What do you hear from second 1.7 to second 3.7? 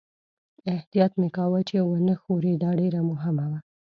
و نه ښوري، دا ډېره مهمه وه.